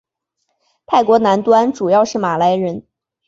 [0.87, 2.87] 泰国南端主要是马来人。